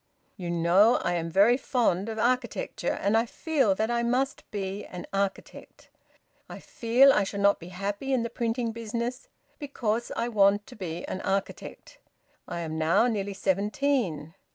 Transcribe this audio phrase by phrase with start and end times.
[0.35, 4.83] You know I am very fond of architecture, and I feel that I must be
[4.83, 5.89] an architect.
[6.49, 9.27] I feel I shall not be happy in the printing business
[9.59, 11.99] because I want to be an architect.
[12.47, 14.33] I am now nearly seventeen.